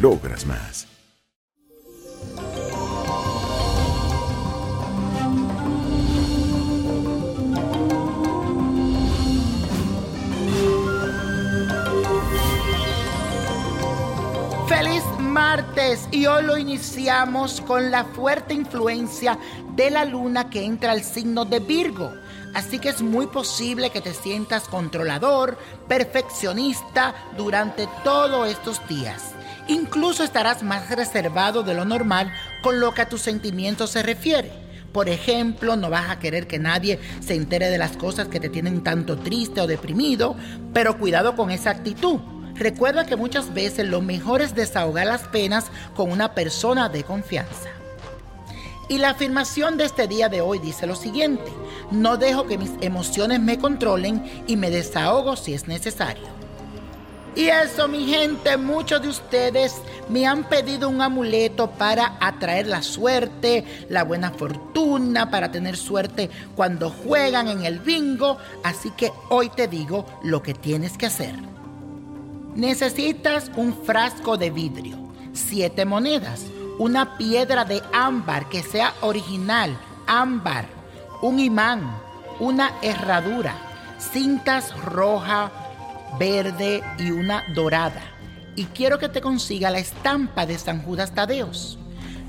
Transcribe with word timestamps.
logras 0.00 0.46
más. 0.46 0.86
Feliz 14.68 15.02
martes 15.20 16.08
y 16.10 16.26
hoy 16.26 16.42
lo 16.44 16.56
iniciamos 16.56 17.60
con 17.60 17.90
la 17.90 18.04
fuerte 18.04 18.54
influencia 18.54 19.38
de 19.74 19.90
la 19.90 20.04
luna 20.04 20.50
que 20.50 20.64
entra 20.64 20.92
al 20.92 21.02
signo 21.02 21.44
de 21.44 21.60
Virgo. 21.60 22.12
Así 22.54 22.78
que 22.78 22.88
es 22.88 23.02
muy 23.02 23.26
posible 23.26 23.90
que 23.90 24.00
te 24.00 24.14
sientas 24.14 24.68
controlador, 24.68 25.58
perfeccionista 25.88 27.14
durante 27.36 27.88
todos 28.04 28.48
estos 28.48 28.86
días. 28.88 29.34
Incluso 29.66 30.24
estarás 30.24 30.62
más 30.62 30.90
reservado 30.90 31.62
de 31.62 31.74
lo 31.74 31.84
normal 31.84 32.32
con 32.62 32.80
lo 32.80 32.92
que 32.92 33.02
a 33.02 33.08
tus 33.08 33.22
sentimientos 33.22 33.90
se 33.90 34.02
refiere. 34.02 34.52
Por 34.92 35.08
ejemplo, 35.08 35.74
no 35.76 35.90
vas 35.90 36.10
a 36.10 36.18
querer 36.18 36.46
que 36.46 36.58
nadie 36.58 37.00
se 37.20 37.34
entere 37.34 37.70
de 37.70 37.78
las 37.78 37.96
cosas 37.96 38.28
que 38.28 38.40
te 38.40 38.48
tienen 38.48 38.84
tanto 38.84 39.16
triste 39.16 39.60
o 39.60 39.66
deprimido, 39.66 40.36
pero 40.72 40.98
cuidado 40.98 41.34
con 41.34 41.50
esa 41.50 41.70
actitud. 41.70 42.20
Recuerda 42.54 43.06
que 43.06 43.16
muchas 43.16 43.52
veces 43.52 43.88
lo 43.88 44.00
mejor 44.00 44.40
es 44.40 44.54
desahogar 44.54 45.06
las 45.06 45.22
penas 45.22 45.66
con 45.96 46.12
una 46.12 46.34
persona 46.34 46.88
de 46.88 47.02
confianza. 47.02 47.70
Y 48.88 48.98
la 48.98 49.10
afirmación 49.10 49.78
de 49.78 49.84
este 49.84 50.06
día 50.06 50.28
de 50.28 50.42
hoy 50.42 50.58
dice 50.58 50.86
lo 50.86 50.94
siguiente, 50.94 51.50
no 51.90 52.18
dejo 52.18 52.46
que 52.46 52.58
mis 52.58 52.70
emociones 52.80 53.40
me 53.40 53.58
controlen 53.58 54.44
y 54.46 54.56
me 54.56 54.70
desahogo 54.70 55.36
si 55.36 55.54
es 55.54 55.66
necesario. 55.66 56.43
Y 57.36 57.48
eso, 57.48 57.88
mi 57.88 58.06
gente, 58.06 58.56
muchos 58.56 59.02
de 59.02 59.08
ustedes 59.08 59.74
me 60.08 60.24
han 60.24 60.44
pedido 60.44 60.88
un 60.88 61.02
amuleto 61.02 61.68
para 61.70 62.16
atraer 62.20 62.68
la 62.68 62.80
suerte, 62.80 63.64
la 63.88 64.04
buena 64.04 64.30
fortuna, 64.30 65.30
para 65.30 65.50
tener 65.50 65.76
suerte 65.76 66.30
cuando 66.54 66.90
juegan 66.90 67.48
en 67.48 67.64
el 67.64 67.80
bingo. 67.80 68.38
Así 68.62 68.90
que 68.92 69.10
hoy 69.30 69.48
te 69.48 69.66
digo 69.66 70.06
lo 70.22 70.42
que 70.42 70.54
tienes 70.54 70.96
que 70.96 71.06
hacer. 71.06 71.34
Necesitas 72.54 73.50
un 73.56 73.74
frasco 73.74 74.36
de 74.36 74.50
vidrio, 74.50 74.96
siete 75.32 75.84
monedas, 75.84 76.46
una 76.78 77.18
piedra 77.18 77.64
de 77.64 77.82
ámbar 77.92 78.48
que 78.48 78.62
sea 78.62 78.94
original, 79.00 79.76
ámbar, 80.06 80.66
un 81.20 81.40
imán, 81.40 81.98
una 82.38 82.74
herradura, 82.80 83.56
cintas 83.98 84.72
roja, 84.84 85.50
verde 86.18 86.82
y 86.98 87.10
una 87.10 87.44
dorada. 87.54 88.02
Y 88.56 88.64
quiero 88.66 88.98
que 88.98 89.08
te 89.08 89.20
consiga 89.20 89.70
la 89.70 89.78
estampa 89.78 90.46
de 90.46 90.58
San 90.58 90.82
Judas 90.82 91.14
Tadeos. 91.14 91.78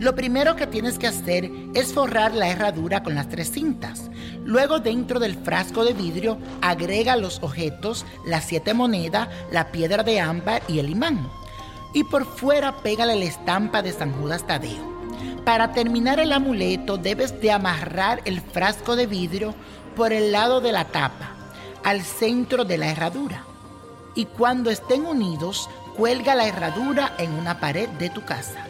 Lo 0.00 0.16
primero 0.16 0.56
que 0.56 0.66
tienes 0.66 0.98
que 0.98 1.06
hacer 1.06 1.50
es 1.74 1.92
forrar 1.92 2.34
la 2.34 2.48
herradura 2.48 3.02
con 3.02 3.14
las 3.14 3.28
tres 3.28 3.52
cintas. 3.52 4.10
Luego 4.44 4.80
dentro 4.80 5.20
del 5.20 5.36
frasco 5.36 5.84
de 5.84 5.92
vidrio 5.92 6.38
agrega 6.62 7.16
los 7.16 7.40
objetos, 7.42 8.04
las 8.26 8.44
siete 8.44 8.74
monedas, 8.74 9.28
la 9.52 9.70
piedra 9.70 10.02
de 10.02 10.20
ámbar 10.20 10.62
y 10.66 10.80
el 10.80 10.90
imán. 10.90 11.28
Y 11.92 12.02
por 12.04 12.24
fuera 12.24 12.78
pégale 12.78 13.14
la 13.14 13.24
estampa 13.24 13.82
de 13.82 13.92
San 13.92 14.12
Judas 14.12 14.44
Tadeo. 14.46 14.92
Para 15.44 15.72
terminar 15.72 16.18
el 16.18 16.32
amuleto 16.32 16.96
debes 16.96 17.40
de 17.40 17.52
amarrar 17.52 18.20
el 18.24 18.40
frasco 18.40 18.96
de 18.96 19.06
vidrio 19.06 19.54
por 19.94 20.12
el 20.12 20.32
lado 20.32 20.60
de 20.60 20.72
la 20.72 20.86
tapa, 20.86 21.30
al 21.84 22.02
centro 22.02 22.64
de 22.64 22.78
la 22.78 22.88
herradura. 22.88 23.44
Y 24.14 24.26
cuando 24.26 24.70
estén 24.70 25.06
unidos, 25.06 25.68
cuelga 25.96 26.34
la 26.34 26.46
herradura 26.46 27.14
en 27.18 27.32
una 27.32 27.60
pared 27.60 27.88
de 27.90 28.10
tu 28.10 28.24
casa. 28.24 28.66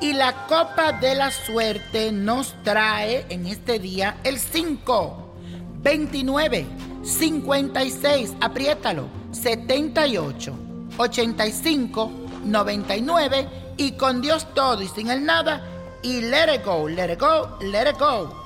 Y 0.00 0.12
la 0.12 0.46
copa 0.46 0.92
de 0.92 1.14
la 1.14 1.30
suerte 1.30 2.12
nos 2.12 2.54
trae 2.62 3.26
en 3.30 3.46
este 3.46 3.78
día 3.78 4.18
el 4.24 4.38
5, 4.38 5.32
29, 5.82 6.66
56, 7.02 8.34
apriétalo, 8.40 9.08
78, 9.32 10.54
85, 10.98 12.10
99 12.44 13.48
y 13.76 13.92
con 13.92 14.20
Dios 14.20 14.46
todo 14.54 14.82
y 14.82 14.88
sin 14.88 15.10
el 15.10 15.24
nada 15.24 15.62
y 16.02 16.20
let 16.20 16.54
it 16.54 16.64
go, 16.64 16.88
let 16.88 17.12
it 17.12 17.20
go, 17.20 17.58
let 17.60 17.88
it 17.88 17.98
go. 17.98 18.45